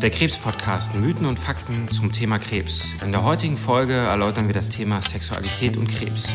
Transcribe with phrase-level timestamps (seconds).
[0.00, 2.90] Der Krebs-Podcast Mythen und Fakten zum Thema Krebs.
[3.04, 6.28] In der heutigen Folge erläutern wir das Thema Sexualität und Krebs.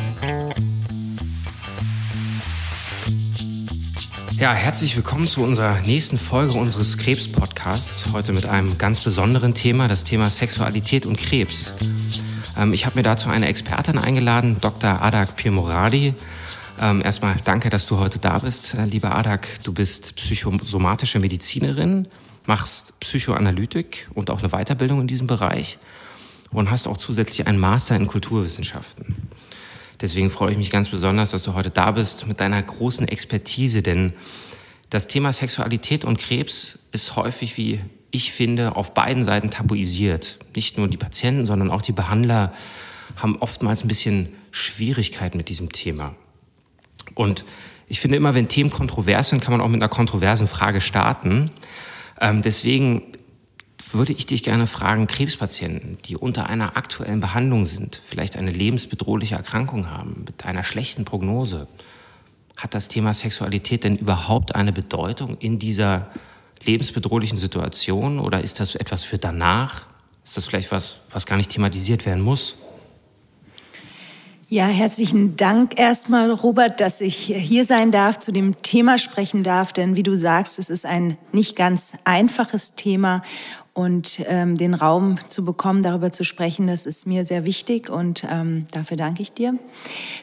[4.37, 8.07] Ja, herzlich willkommen zu unserer nächsten Folge unseres Krebs-Podcasts.
[8.11, 11.71] Heute mit einem ganz besonderen Thema, das Thema Sexualität und Krebs.
[12.57, 15.01] Ähm, ich habe mir dazu eine Expertin eingeladen, Dr.
[15.01, 16.15] Adak Pirmoradi.
[16.81, 19.47] Ähm, erstmal danke, dass du heute da bist, äh, lieber Adak.
[19.63, 22.09] Du bist psychosomatische Medizinerin,
[22.45, 25.77] machst Psychoanalytik und auch eine Weiterbildung in diesem Bereich
[26.51, 29.15] und hast auch zusätzlich einen Master in Kulturwissenschaften.
[30.01, 33.81] Deswegen freue ich mich ganz besonders, dass du heute da bist mit deiner großen Expertise,
[33.81, 34.13] denn
[34.89, 37.79] das Thema Sexualität und Krebs ist häufig, wie
[38.11, 40.37] ich finde, auf beiden Seiten tabuisiert.
[40.55, 42.53] Nicht nur die Patienten, sondern auch die Behandler
[43.15, 46.15] haben oftmals ein bisschen Schwierigkeiten mit diesem Thema.
[47.15, 47.43] Und
[47.87, 51.49] ich finde immer, wenn Themen kontrovers sind, kann man auch mit einer kontroversen Frage starten.
[52.19, 53.03] Ähm, deswegen
[53.91, 59.35] würde ich dich gerne fragen, Krebspatienten, die unter einer aktuellen Behandlung sind, vielleicht eine lebensbedrohliche
[59.35, 61.67] Erkrankung haben, mit einer schlechten Prognose,
[62.55, 66.07] hat das Thema Sexualität denn überhaupt eine Bedeutung in dieser
[66.65, 69.85] lebensbedrohlichen Situation oder ist das etwas für danach?
[70.23, 72.55] Ist das vielleicht was, was gar nicht thematisiert werden muss?
[74.53, 79.73] Ja, herzlichen Dank erstmal, Robert, dass ich hier sein darf, zu dem Thema sprechen darf.
[79.73, 83.23] Denn wie du sagst, es ist ein nicht ganz einfaches Thema
[83.75, 88.23] und ähm, den Raum zu bekommen, darüber zu sprechen, das ist mir sehr wichtig und
[88.29, 89.57] ähm, dafür danke ich dir.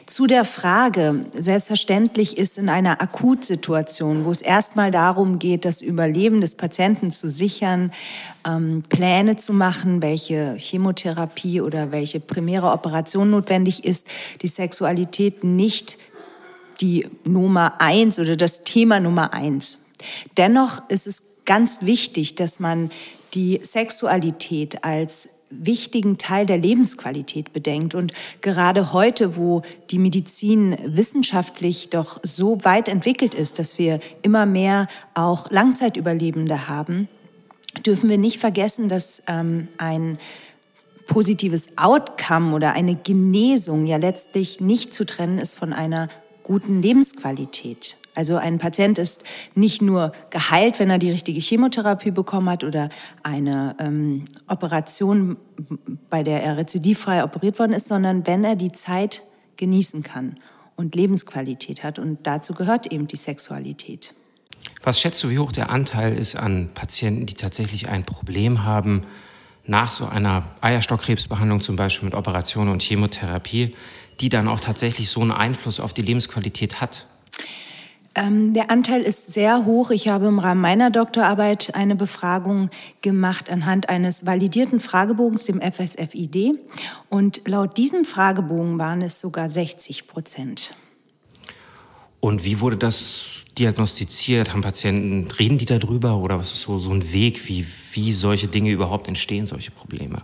[0.05, 6.39] Zu der Frage, selbstverständlich ist in einer Akutsituation, wo es erstmal darum geht, das Überleben
[6.39, 7.91] des Patienten zu sichern,
[8.47, 14.07] ähm, Pläne zu machen, welche Chemotherapie oder welche primäre Operation notwendig ist,
[14.41, 15.97] die Sexualität nicht
[16.79, 19.79] die Nummer eins oder das Thema Nummer eins.
[20.37, 22.91] Dennoch ist es ganz wichtig, dass man
[23.33, 27.93] die Sexualität als wichtigen Teil der Lebensqualität bedenkt.
[27.93, 34.45] Und gerade heute, wo die Medizin wissenschaftlich doch so weit entwickelt ist, dass wir immer
[34.45, 37.09] mehr auch Langzeitüberlebende haben,
[37.85, 40.17] dürfen wir nicht vergessen, dass ähm, ein
[41.07, 46.07] positives Outcome oder eine Genesung ja letztlich nicht zu trennen ist von einer
[46.51, 47.95] guten Lebensqualität.
[48.13, 49.23] Also ein Patient ist
[49.55, 52.89] nicht nur geheilt, wenn er die richtige Chemotherapie bekommen hat oder
[53.23, 55.37] eine ähm, Operation,
[56.09, 59.23] bei der er rezidivfrei operiert worden ist, sondern wenn er die Zeit
[59.55, 60.35] genießen kann
[60.75, 61.99] und Lebensqualität hat.
[61.99, 64.13] Und dazu gehört eben die Sexualität.
[64.83, 69.03] Was schätzt du, wie hoch der Anteil ist an Patienten, die tatsächlich ein Problem haben,
[69.65, 73.73] nach so einer Eierstockkrebsbehandlung zum Beispiel mit Operation und Chemotherapie,
[74.21, 77.07] die dann auch tatsächlich so einen Einfluss auf die Lebensqualität hat?
[78.13, 79.89] Ähm, der Anteil ist sehr hoch.
[79.89, 82.69] Ich habe im Rahmen meiner Doktorarbeit eine Befragung
[83.01, 86.59] gemacht anhand eines validierten Fragebogens, dem FSFID.
[87.09, 90.75] Und laut diesem Fragebogen waren es sogar 60 Prozent.
[92.19, 93.25] Und wie wurde das
[93.57, 94.51] diagnostiziert?
[94.51, 98.47] Haben Patienten, reden die darüber oder was ist so, so ein Weg, wie, wie solche
[98.47, 100.21] Dinge überhaupt entstehen, solche Probleme?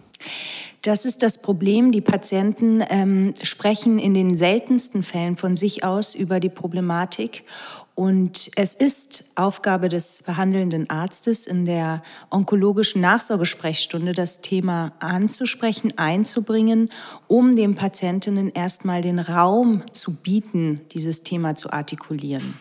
[0.88, 1.92] Das ist das Problem.
[1.92, 7.44] Die Patienten ähm, sprechen in den seltensten Fällen von sich aus über die Problematik.
[7.94, 16.88] Und es ist Aufgabe des behandelnden Arztes in der onkologischen Nachsorgesprechstunde, das Thema anzusprechen, einzubringen,
[17.28, 22.54] um den Patientinnen erstmal den Raum zu bieten, dieses Thema zu artikulieren.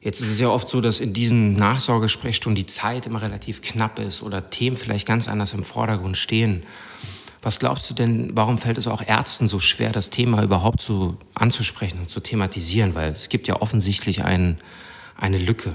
[0.00, 3.98] Jetzt ist es ja oft so, dass in diesen Nachsorgesprechstunden die Zeit immer relativ knapp
[3.98, 6.62] ist oder Themen vielleicht ganz anders im Vordergrund stehen.
[7.42, 11.16] Was glaubst du denn, warum fällt es auch Ärzten so schwer, das Thema überhaupt so
[11.34, 12.94] anzusprechen und zu thematisieren?
[12.94, 14.58] Weil es gibt ja offensichtlich ein,
[15.16, 15.74] eine Lücke.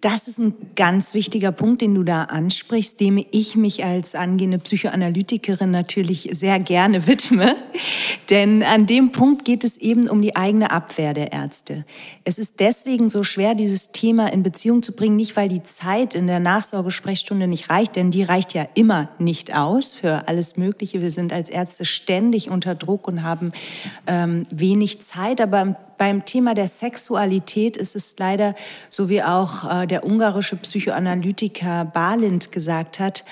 [0.00, 4.60] Das ist ein ganz wichtiger Punkt, den du da ansprichst, dem ich mich als angehende
[4.60, 7.56] Psychoanalytikerin natürlich sehr gerne widme.
[8.30, 11.84] Denn an dem Punkt geht es eben um die eigene Abwehr der Ärzte.
[12.22, 16.14] Es ist deswegen so schwer, dieses Thema in Beziehung zu bringen, nicht weil die Zeit
[16.14, 21.02] in der Nachsorgesprechstunde nicht reicht, denn die reicht ja immer nicht aus für alles Mögliche.
[21.02, 23.50] Wir sind als Ärzte ständig unter Druck und haben
[24.06, 28.54] ähm, wenig Zeit, aber beim Thema der Sexualität ist es leider,
[28.88, 33.24] so wie auch äh, der ungarische Psychoanalytiker Balint gesagt hat,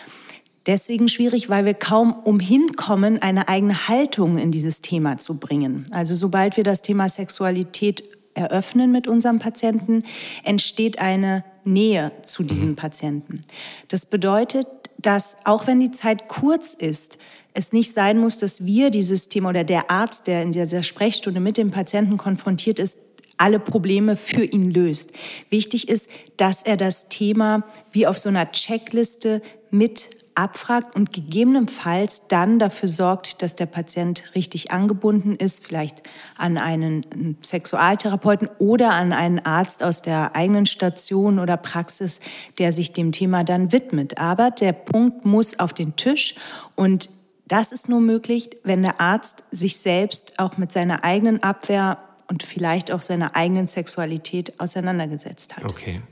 [0.67, 5.87] deswegen schwierig, weil wir kaum umhin kommen, eine eigene Haltung in dieses Thema zu bringen.
[5.93, 8.03] Also sobald wir das Thema Sexualität
[8.35, 10.03] eröffnen mit unserem Patienten,
[10.45, 12.77] entsteht eine Nähe zu diesem mhm.
[12.77, 13.41] Patienten.
[13.89, 14.67] Das bedeutet,
[14.99, 17.19] dass auch wenn die Zeit kurz ist,
[17.57, 21.41] es nicht sein muss, dass wir dieses Thema oder der Arzt, der in dieser Sprechstunde
[21.41, 22.99] mit dem Patienten konfrontiert ist,
[23.39, 25.13] alle Probleme für ihn löst.
[25.51, 32.29] Wichtig ist, dass er das Thema wie auf so einer Checkliste mit abfragt und gegebenenfalls
[32.29, 36.03] dann dafür sorgt, dass der Patient richtig angebunden ist, vielleicht
[36.37, 42.21] an einen Sexualtherapeuten oder an einen Arzt aus der eigenen Station oder Praxis,
[42.59, 44.19] der sich dem Thema dann widmet.
[44.19, 46.35] Aber der Punkt muss auf den Tisch
[46.75, 47.09] und
[47.47, 51.99] das ist nur möglich, wenn der Arzt sich selbst auch mit seiner eigenen Abwehr
[52.29, 55.65] und vielleicht auch seiner eigenen Sexualität auseinandergesetzt hat.
[55.65, 56.03] Okay.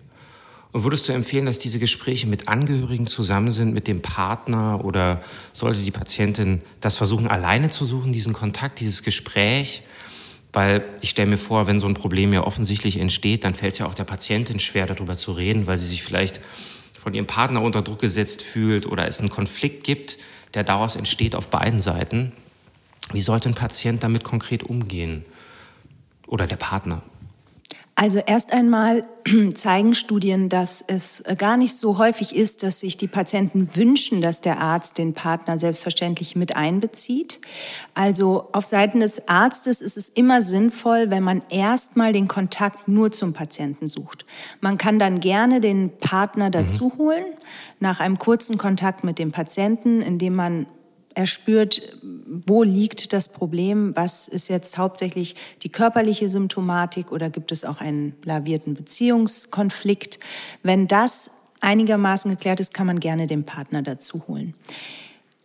[0.71, 5.23] Und würdest du empfehlen, dass diese Gespräche mit Angehörigen zusammen sind, mit dem Partner oder
[5.53, 9.83] sollte die Patientin das versuchen, alleine zu suchen, diesen Kontakt, dieses Gespräch?
[10.53, 13.79] Weil ich stelle mir vor, wenn so ein Problem ja offensichtlich entsteht, dann fällt es
[13.81, 16.41] ja auch der Patientin schwer, darüber zu reden, weil sie sich vielleicht
[16.93, 20.17] von ihrem Partner unter Druck gesetzt fühlt oder es einen Konflikt gibt,
[20.55, 22.33] der daraus entsteht auf beiden Seiten.
[23.13, 25.25] Wie sollte ein Patient damit konkret umgehen?
[26.27, 27.03] Oder der Partner?
[27.97, 29.05] Also erst einmal
[29.55, 34.41] zeigen Studien, dass es gar nicht so häufig ist, dass sich die Patienten wünschen, dass
[34.41, 37.41] der Arzt den Partner selbstverständlich mit einbezieht.
[37.95, 43.13] Also auf Seiten des Arztes ist es immer sinnvoll, wenn man erstmal den Kontakt nur
[43.13, 44.25] zum Patienten sucht.
[44.61, 46.53] Man kann dann gerne den Partner mhm.
[46.53, 47.25] dazu holen,
[47.79, 50.67] nach einem kurzen Kontakt mit dem Patienten, indem man
[51.15, 51.83] er spürt,
[52.47, 57.81] wo liegt das Problem, was ist jetzt hauptsächlich die körperliche Symptomatik oder gibt es auch
[57.81, 60.19] einen lavierten Beziehungskonflikt.
[60.63, 61.31] Wenn das
[61.61, 64.55] einigermaßen geklärt ist, kann man gerne den Partner dazu holen.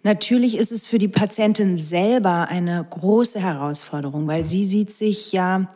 [0.01, 5.69] Natürlich ist es für die Patientin selber eine große Herausforderung, weil sie sieht sich ja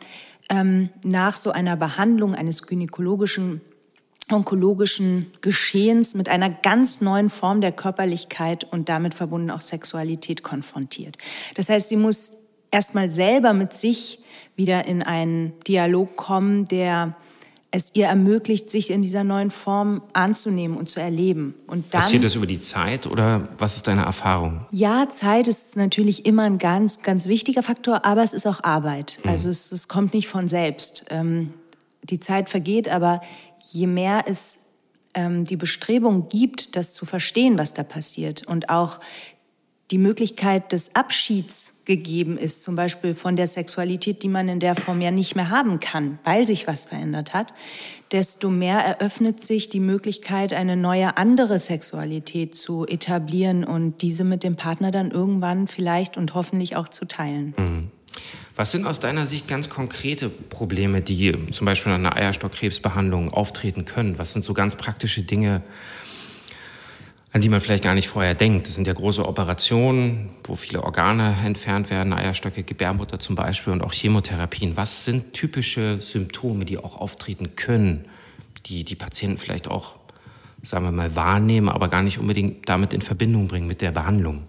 [0.50, 3.60] ähm, nach so einer Behandlung eines gynäkologischen
[4.30, 11.18] onkologischen Geschehens mit einer ganz neuen Form der Körperlichkeit und damit verbunden auch Sexualität konfrontiert.
[11.56, 12.32] Das heißt, sie muss
[12.70, 14.18] erstmal selber mit sich
[14.56, 17.16] wieder in einen Dialog kommen, der
[17.70, 21.54] es ihr ermöglicht, sich in dieser neuen Form anzunehmen und zu erleben.
[21.66, 24.64] Und dann, Passiert das über die Zeit oder was ist deine Erfahrung?
[24.70, 29.18] Ja, Zeit ist natürlich immer ein ganz, ganz wichtiger Faktor, aber es ist auch Arbeit.
[29.22, 29.30] Mhm.
[29.30, 31.06] Also es, es kommt nicht von selbst.
[31.10, 31.52] Ähm,
[32.04, 33.20] die Zeit vergeht, aber
[33.64, 34.60] je mehr es
[35.14, 39.00] ähm, die Bestrebung gibt, das zu verstehen, was da passiert und auch
[39.90, 44.74] die Möglichkeit des Abschieds gegeben ist, zum Beispiel von der Sexualität, die man in der
[44.74, 47.52] Form ja nicht mehr haben kann, weil sich was verändert hat,
[48.10, 54.42] desto mehr eröffnet sich die Möglichkeit, eine neue andere Sexualität zu etablieren und diese mit
[54.42, 57.54] dem Partner dann irgendwann vielleicht und hoffentlich auch zu teilen.
[57.56, 57.90] Mhm.
[58.56, 63.84] Was sind aus deiner Sicht ganz konkrete Probleme, die zum Beispiel nach einer Eierstockkrebsbehandlung auftreten
[63.84, 64.16] können?
[64.18, 65.62] Was sind so ganz praktische Dinge,
[67.32, 68.68] an die man vielleicht gar nicht vorher denkt?
[68.68, 73.82] Das sind ja große Operationen, wo viele Organe entfernt werden, Eierstöcke, Gebärmutter zum Beispiel und
[73.82, 74.76] auch Chemotherapien.
[74.76, 78.04] Was sind typische Symptome, die auch auftreten können,
[78.66, 79.96] die die Patienten vielleicht auch,
[80.62, 84.44] sagen wir mal, wahrnehmen, aber gar nicht unbedingt damit in Verbindung bringen mit der Behandlung?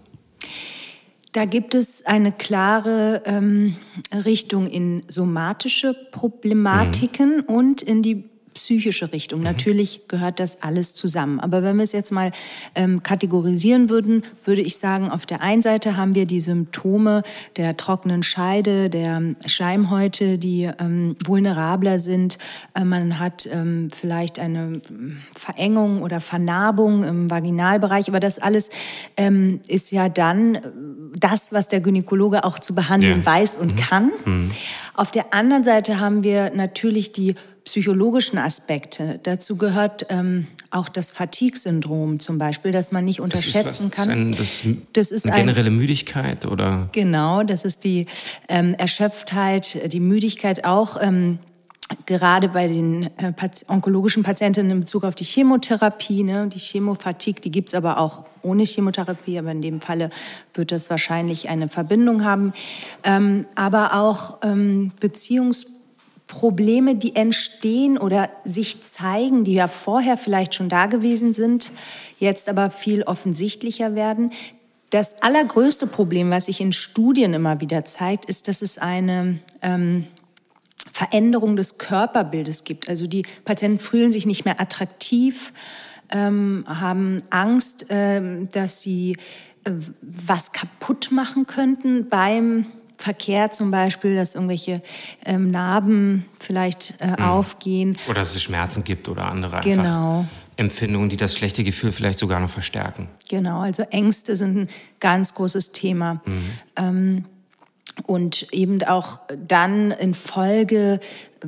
[1.36, 3.76] Da gibt es eine klare ähm,
[4.24, 7.54] Richtung in somatische Problematiken mhm.
[7.54, 9.40] und in die psychische Richtung.
[9.40, 9.44] Mhm.
[9.44, 11.40] Natürlich gehört das alles zusammen.
[11.40, 12.32] Aber wenn wir es jetzt mal
[12.74, 17.22] ähm, kategorisieren würden, würde ich sagen, auf der einen Seite haben wir die Symptome
[17.56, 22.38] der trockenen Scheide, der Schleimhäute, die ähm, vulnerabler sind.
[22.74, 24.72] Äh, man hat ähm, vielleicht eine
[25.36, 28.08] Verengung oder Vernarbung im Vaginalbereich.
[28.08, 28.70] Aber das alles
[29.18, 30.58] ähm, ist ja dann
[31.18, 33.26] das, was der Gynäkologe auch zu behandeln ja.
[33.26, 33.76] weiß und mhm.
[33.76, 34.12] kann.
[34.24, 34.50] Mhm.
[34.94, 37.34] Auf der anderen Seite haben wir natürlich die
[37.66, 39.18] psychologischen Aspekte.
[39.24, 44.32] Dazu gehört ähm, auch das Fatigue-Syndrom zum Beispiel, das man nicht unterschätzen das kann.
[44.32, 46.88] Das, ein, das, das ist eine generelle ein, Müdigkeit oder?
[46.92, 48.06] Genau, das ist die
[48.48, 50.96] ähm, Erschöpftheit, die Müdigkeit auch.
[51.02, 51.40] Ähm,
[52.04, 53.32] gerade bei den äh,
[53.68, 58.64] onkologischen Patientinnen in Bezug auf die Chemotherapie, ne, die Chemofatigue, die gibt's aber auch ohne
[58.64, 60.10] Chemotherapie, aber in dem Falle
[60.54, 62.52] wird das wahrscheinlich eine Verbindung haben.
[63.04, 65.75] Ähm, aber auch ähm, Beziehungs
[66.26, 71.70] Probleme, die entstehen oder sich zeigen, die ja vorher vielleicht schon da gewesen sind,
[72.18, 74.32] jetzt aber viel offensichtlicher werden.
[74.90, 80.06] Das allergrößte Problem, was sich in Studien immer wieder zeigt, ist, dass es eine ähm,
[80.92, 82.88] Veränderung des Körperbildes gibt.
[82.88, 85.52] Also die Patienten fühlen sich nicht mehr attraktiv,
[86.10, 89.16] ähm, haben Angst, ähm, dass sie
[89.64, 92.66] äh, was kaputt machen könnten beim
[92.98, 94.82] Verkehr zum Beispiel, dass irgendwelche
[95.24, 97.14] ähm, Narben vielleicht äh, mhm.
[97.16, 97.98] aufgehen.
[98.08, 100.24] Oder dass es Schmerzen gibt oder andere genau.
[100.56, 103.08] Empfindungen, die das schlechte Gefühl vielleicht sogar noch verstärken.
[103.28, 104.68] Genau, also Ängste sind ein
[105.00, 106.22] ganz großes Thema.
[106.24, 106.50] Mhm.
[106.76, 107.24] Ähm,
[108.04, 111.00] und eben auch dann in Folge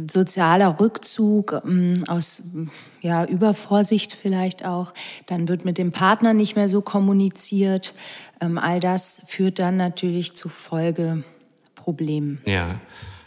[0.09, 2.43] sozialer Rückzug ähm, aus
[3.01, 4.95] ja, Übervorsicht vielleicht auch,
[5.27, 7.95] dann wird mit dem Partner nicht mehr so kommuniziert.
[8.41, 10.49] Ähm, all das führt dann natürlich zu
[11.89, 12.39] Folgeproblemen.
[12.45, 12.81] Ja.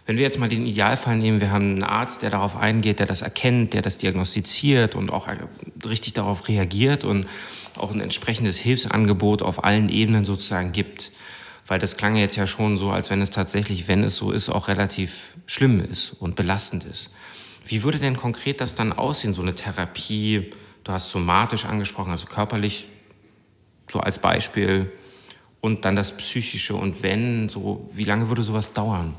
[0.06, 3.06] Wenn wir jetzt mal den Idealfall nehmen, wir haben einen Arzt, der darauf eingeht, der
[3.06, 5.28] das erkennt, der das diagnostiziert und auch
[5.86, 7.28] richtig darauf reagiert und
[7.78, 11.12] auch ein entsprechendes Hilfsangebot auf allen Ebenen sozusagen gibt.
[11.68, 14.50] Weil das klang jetzt ja schon so, als wenn es tatsächlich, wenn es so ist,
[14.50, 17.14] auch relativ schlimm ist und belastend ist.
[17.66, 20.50] Wie würde denn konkret das dann aussehen, so eine Therapie?
[20.84, 22.88] Du hast somatisch angesprochen, also körperlich,
[23.88, 24.92] so als Beispiel.
[25.62, 26.76] Und dann das Psychische.
[26.76, 29.14] Und wenn, so, wie lange würde sowas dauern?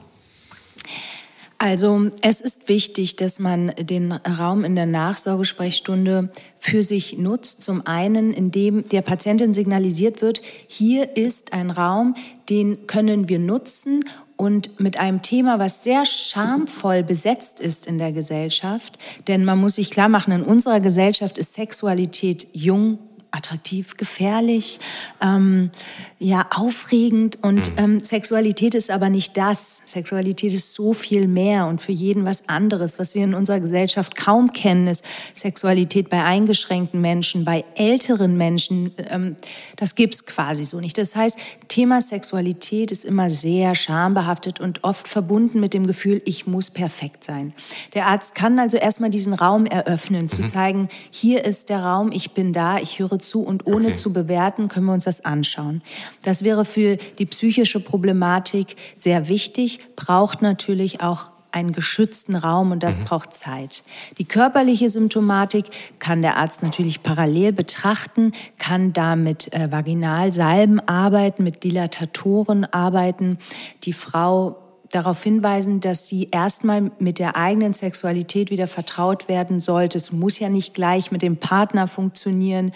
[1.63, 7.63] Also es ist wichtig, dass man den Raum in der Nachsorgesprechstunde für sich nutzt.
[7.63, 12.17] Zum einen, indem der Patientin signalisiert wird, hier ist ein Raum,
[12.51, 14.05] den können wir nutzen
[14.37, 18.99] und mit einem Thema, was sehr schamvoll besetzt ist in der Gesellschaft.
[19.29, 22.99] Denn man muss sich klar machen, in unserer Gesellschaft ist Sexualität jung
[23.33, 24.79] attraktiv, gefährlich,
[25.21, 25.71] ähm,
[26.19, 27.39] ja, aufregend.
[27.43, 27.79] Und mhm.
[27.79, 29.83] ähm, Sexualität ist aber nicht das.
[29.87, 32.99] Sexualität ist so viel mehr und für jeden was anderes.
[32.99, 38.93] Was wir in unserer Gesellschaft kaum kennen, ist Sexualität bei eingeschränkten Menschen, bei älteren Menschen.
[39.11, 39.37] Ähm,
[39.77, 40.99] das gibt's quasi so nicht.
[40.99, 41.37] Das heißt,
[41.69, 47.25] Thema Sexualität ist immer sehr schambehaftet und oft verbunden mit dem Gefühl, ich muss perfekt
[47.25, 47.55] sein.
[47.95, 50.29] Der Arzt kann also erstmal diesen Raum eröffnen, mhm.
[50.29, 53.95] zu zeigen, hier ist der Raum, ich bin da, ich höre zu und ohne okay.
[53.95, 55.83] zu bewerten können wir uns das anschauen.
[56.23, 62.83] Das wäre für die psychische Problematik sehr wichtig, braucht natürlich auch einen geschützten Raum und
[62.83, 63.05] das mhm.
[63.05, 63.85] braucht Zeit.
[64.19, 65.67] Die körperliche Symptomatik
[65.99, 73.39] kann der Arzt natürlich parallel betrachten, kann da mit äh, Vaginalsalben arbeiten, mit Dilatatoren arbeiten.
[73.85, 74.57] Die Frau
[74.91, 79.97] darauf hinweisen, dass sie erstmal mit der eigenen Sexualität wieder vertraut werden sollte.
[79.97, 82.73] Es muss ja nicht gleich mit dem Partner funktionieren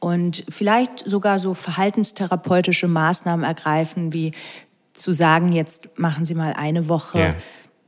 [0.00, 4.32] und vielleicht sogar so verhaltenstherapeutische Maßnahmen ergreifen, wie
[4.94, 7.34] zu sagen, jetzt machen Sie mal eine Woche yeah.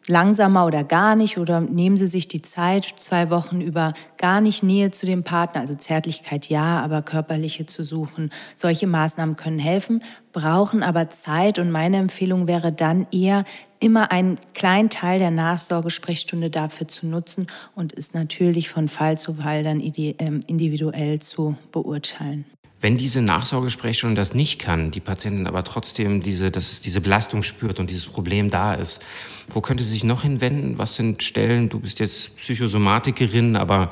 [0.09, 4.63] Langsamer oder gar nicht oder nehmen Sie sich die Zeit, zwei Wochen über gar nicht
[4.63, 8.31] Nähe zu dem Partner, also Zärtlichkeit ja, aber körperliche zu suchen.
[8.57, 13.45] Solche Maßnahmen können helfen, brauchen aber Zeit und meine Empfehlung wäre dann eher
[13.81, 19.35] immer einen kleinen Teil der Nachsorgesprechstunde dafür zu nutzen und ist natürlich von Fall zu
[19.35, 22.45] Fall dann ähm, individuell zu beurteilen.
[22.83, 27.79] Wenn diese Nachsorgesprechstunde das nicht kann, die Patientin aber trotzdem diese, dass diese Belastung spürt
[27.79, 29.01] und dieses Problem da ist,
[29.49, 30.79] wo könnte sie sich noch hinwenden?
[30.79, 31.69] Was sind Stellen?
[31.69, 33.91] Du bist jetzt Psychosomatikerin, aber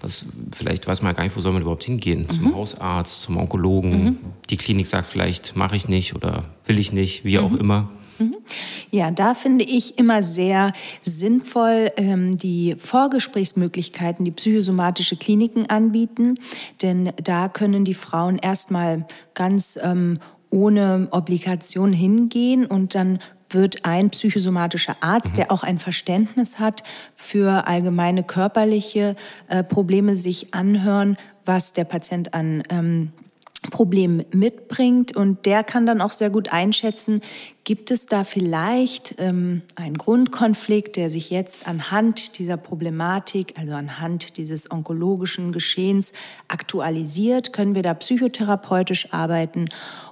[0.00, 0.24] was,
[0.56, 2.22] vielleicht weiß man gar nicht, wo soll man überhaupt hingehen?
[2.22, 2.30] Mhm.
[2.30, 4.04] Zum Hausarzt, zum Onkologen.
[4.04, 4.18] Mhm.
[4.48, 7.44] Die Klinik sagt vielleicht, mache ich nicht oder will ich nicht, wie mhm.
[7.44, 7.90] auch immer.
[8.18, 8.36] Mhm.
[8.90, 16.34] Ja, da finde ich immer sehr sinnvoll ähm, die Vorgesprächsmöglichkeiten, die psychosomatische Kliniken anbieten,
[16.82, 23.18] denn da können die Frauen erstmal ganz ähm, ohne Obligation hingehen und dann
[23.50, 25.36] wird ein psychosomatischer Arzt, mhm.
[25.36, 26.82] der auch ein Verständnis hat
[27.14, 29.16] für allgemeine körperliche
[29.48, 33.12] äh, Probleme, sich anhören, was der Patient an ähm,
[33.70, 37.20] Problem mitbringt und der kann dann auch sehr gut einschätzen,
[37.64, 44.36] gibt es da vielleicht ähm, einen Grundkonflikt, der sich jetzt anhand dieser Problematik, also anhand
[44.36, 46.12] dieses onkologischen Geschehens
[46.48, 47.52] aktualisiert?
[47.52, 49.68] Können wir da psychotherapeutisch arbeiten?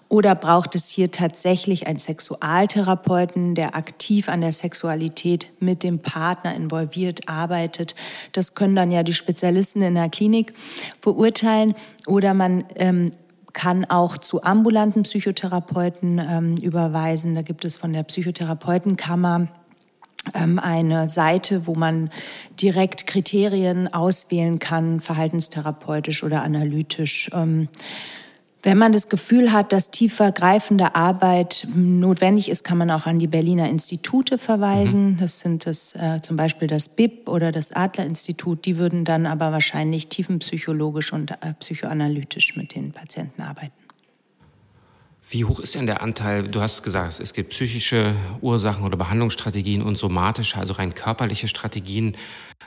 [0.09, 6.55] Oder braucht es hier tatsächlich einen Sexualtherapeuten, der aktiv an der Sexualität mit dem Partner
[6.55, 7.95] involviert arbeitet?
[8.33, 10.53] Das können dann ja die Spezialisten in der Klinik
[11.01, 11.75] beurteilen.
[12.07, 13.11] Oder man ähm,
[13.53, 17.35] kann auch zu ambulanten Psychotherapeuten ähm, überweisen.
[17.35, 19.49] Da gibt es von der Psychotherapeutenkammer
[20.35, 22.11] ähm, eine Seite, wo man
[22.61, 27.31] direkt Kriterien auswählen kann, verhaltenstherapeutisch oder analytisch.
[27.33, 27.69] Ähm,
[28.63, 33.27] wenn man das Gefühl hat, dass tiefergreifende Arbeit notwendig ist, kann man auch an die
[33.27, 35.13] Berliner Institute verweisen.
[35.13, 35.17] Mhm.
[35.19, 38.65] Das sind das, äh, zum Beispiel das BIP oder das Adler-Institut.
[38.65, 43.82] Die würden dann aber wahrscheinlich tiefenpsychologisch und äh, psychoanalytisch mit den Patienten arbeiten.
[45.33, 46.43] Wie hoch ist denn der Anteil?
[46.47, 52.19] Du hast gesagt, es gibt psychische Ursachen oder Behandlungsstrategien und somatische, also rein körperliche Strategien.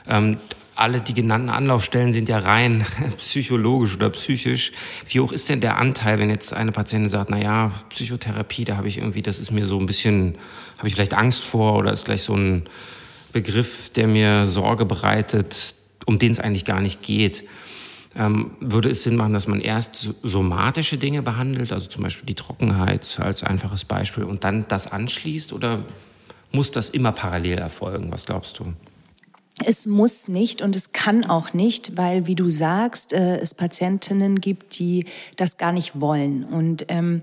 [0.08, 0.38] Ähm,
[0.74, 2.84] alle die genannten Anlaufstellen sind ja rein
[3.18, 4.72] psychologisch oder psychisch.
[5.06, 8.76] Wie hoch ist denn der Anteil, wenn jetzt eine Patientin sagt, na ja, Psychotherapie, da
[8.76, 10.36] habe ich irgendwie, das ist mir so ein bisschen,
[10.78, 12.64] habe ich vielleicht Angst vor oder ist gleich so ein
[13.32, 17.44] Begriff, der mir Sorge bereitet, um den es eigentlich gar nicht geht.
[18.18, 22.34] Ähm, würde es Sinn machen, dass man erst somatische Dinge behandelt, also zum Beispiel die
[22.34, 25.52] Trockenheit als einfaches Beispiel, und dann das anschließt?
[25.52, 25.84] Oder
[26.52, 28.10] muss das immer parallel erfolgen?
[28.10, 28.72] Was glaubst du?
[29.64, 34.40] Es muss nicht und es kann auch nicht, weil, wie du sagst, äh, es Patientinnen
[34.40, 35.06] gibt, die
[35.36, 36.44] das gar nicht wollen.
[36.44, 37.22] Und ähm,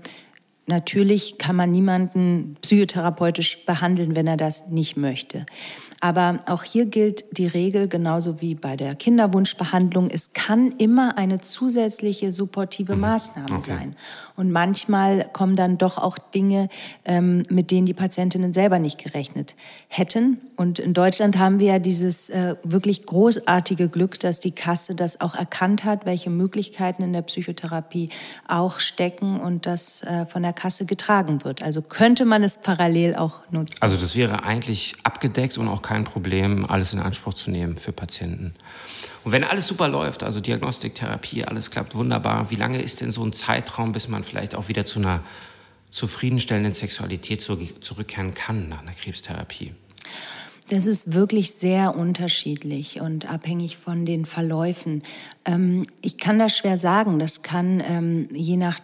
[0.66, 5.46] natürlich kann man niemanden psychotherapeutisch behandeln, wenn er das nicht möchte.
[6.04, 10.10] Aber auch hier gilt die Regel genauso wie bei der Kinderwunschbehandlung.
[10.10, 13.00] Es kann immer eine zusätzliche supportive mhm.
[13.00, 13.62] Maßnahme okay.
[13.62, 13.96] sein.
[14.36, 16.68] Und manchmal kommen dann doch auch Dinge,
[17.06, 19.54] ähm, mit denen die Patientinnen selber nicht gerechnet
[19.88, 20.42] hätten.
[20.56, 25.22] Und in Deutschland haben wir ja dieses äh, wirklich großartige Glück, dass die Kasse das
[25.22, 28.10] auch erkannt hat, welche Möglichkeiten in der Psychotherapie
[28.46, 31.62] auch stecken und das äh, von der Kasse getragen wird.
[31.62, 33.78] Also könnte man es parallel auch nutzen.
[33.80, 37.92] Also das wäre eigentlich abgedeckt und auch kein Problem, alles in Anspruch zu nehmen für
[37.92, 38.54] Patienten.
[39.22, 43.12] Und wenn alles super läuft, also Diagnostik, Therapie, alles klappt wunderbar, wie lange ist denn
[43.12, 45.20] so ein Zeitraum, bis man vielleicht auch wieder zu einer
[45.92, 49.72] zufriedenstellenden Sexualität zurückkehren kann nach einer Krebstherapie?
[50.70, 55.02] Das ist wirklich sehr unterschiedlich und abhängig von den Verläufen.
[55.44, 57.18] Ähm, ich kann das schwer sagen.
[57.18, 58.80] Das kann ähm, je nach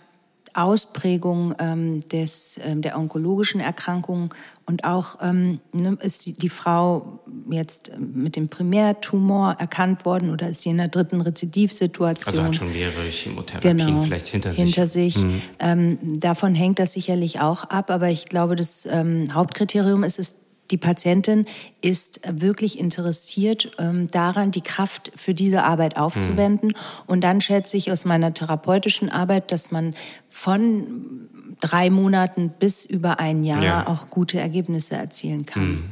[0.54, 4.35] Ausprägung ähm, des, ähm, der onkologischen Erkrankung
[4.66, 10.49] und auch ähm, ne, ist die, die, Frau jetzt mit dem Primärtumor erkannt worden oder
[10.49, 12.35] ist sie in der dritten Rezidivsituation?
[12.35, 15.14] Also hat schon mehrere Chemotherapien genau, vielleicht hinter, hinter sich.
[15.14, 15.25] sich.
[15.25, 15.42] Mhm.
[15.59, 20.37] Ähm, davon hängt das sicherlich auch ab, aber ich glaube, das ähm, Hauptkriterium ist es
[20.71, 21.47] die Patientin
[21.81, 26.69] ist wirklich interessiert ähm, daran, die Kraft für diese Arbeit aufzuwenden.
[26.69, 27.05] Mhm.
[27.07, 29.95] Und dann schätze ich aus meiner therapeutischen Arbeit, dass man
[30.29, 31.29] von
[31.61, 33.87] drei Monaten bis über ein Jahr ja.
[33.87, 35.69] auch gute Ergebnisse erzielen kann.
[35.69, 35.85] Mhm.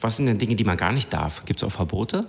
[0.00, 1.44] Was sind denn Dinge, die man gar nicht darf?
[1.44, 2.26] Gibt es auch Verbote?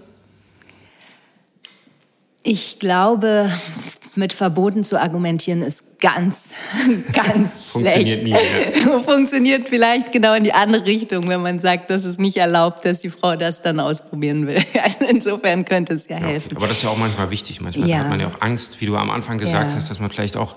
[2.43, 3.51] Ich glaube,
[4.15, 6.53] mit Verboten zu argumentieren ist ganz,
[7.13, 8.24] ganz Funktioniert schlecht.
[8.24, 9.00] Nie, ja.
[9.05, 13.01] Funktioniert vielleicht genau in die andere Richtung, wenn man sagt, dass es nicht erlaubt, dass
[13.01, 14.62] die Frau das dann ausprobieren will.
[14.81, 16.57] Also insofern könnte es ja, ja helfen.
[16.57, 17.62] Aber das ist ja auch manchmal wichtig.
[17.62, 18.00] Manchmal ja.
[18.00, 20.55] hat man ja auch Angst, wie du am Anfang gesagt hast, dass man vielleicht auch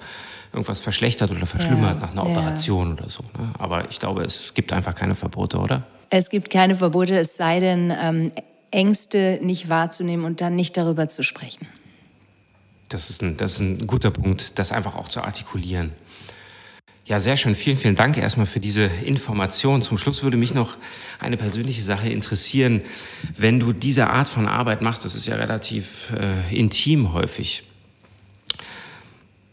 [0.53, 3.23] irgendwas verschlechtert oder verschlimmert nach einer Operation oder so.
[3.39, 3.51] Ne?
[3.59, 5.83] Aber ich glaube, es gibt einfach keine Verbote, oder?
[6.11, 8.33] Es gibt keine Verbote, es sei denn, ähm,
[8.75, 11.67] Ängste nicht wahrzunehmen und dann nicht darüber zu sprechen.
[12.89, 15.93] Das ist ein, das ist ein guter Punkt, das einfach auch zu artikulieren.
[17.07, 17.55] Ja, sehr schön.
[17.55, 19.83] Vielen, vielen Dank erstmal für diese Information.
[19.83, 20.79] Zum Schluss würde mich noch
[21.21, 22.81] eine persönliche Sache interessieren.
[23.37, 27.65] Wenn du diese Art von Arbeit machst, das ist ja relativ äh, intim häufig.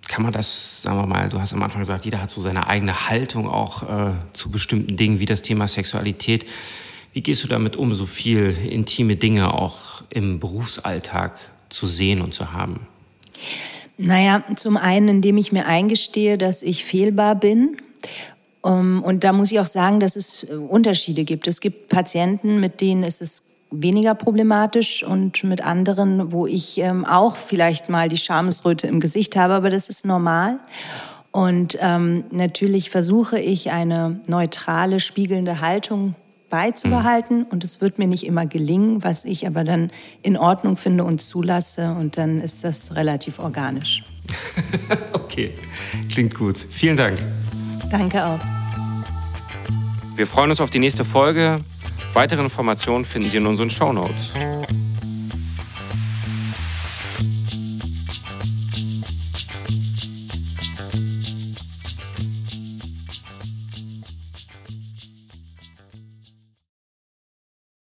[0.08, 2.68] Kann man das, sagen wir mal, du hast am Anfang gesagt, jeder hat so seine
[2.68, 6.46] eigene Haltung auch äh, zu bestimmten Dingen, wie das Thema Sexualität.
[7.14, 11.38] Wie gehst du damit um, so viel intime Dinge auch im Berufsalltag
[11.70, 12.88] zu sehen und zu haben?
[13.98, 17.76] Naja, zum einen, indem ich mir eingestehe, dass ich fehlbar bin.
[18.62, 21.48] Und da muss ich auch sagen, dass es äh, Unterschiede gibt.
[21.48, 27.06] Es gibt Patienten, mit denen ist es weniger problematisch und mit anderen, wo ich ähm,
[27.06, 30.60] auch vielleicht mal die Schamesröte im Gesicht habe, aber das ist normal.
[31.32, 36.16] Und ähm, natürlich versuche ich eine neutrale, spiegelnde Haltung
[36.52, 37.40] beizubehalten.
[37.40, 37.46] Mhm.
[37.46, 39.90] Und es wird mir nicht immer gelingen, was ich aber dann
[40.22, 41.96] in Ordnung finde und zulasse.
[42.00, 44.04] Und dann ist das relativ organisch.
[45.14, 45.54] okay,
[46.12, 46.60] klingt gut.
[46.70, 47.18] Vielen Dank.
[47.90, 48.40] Danke auch.
[50.16, 51.62] Wir freuen uns auf die nächste Folge.
[52.14, 54.34] Weitere Informationen finden Sie in unseren Show Notes.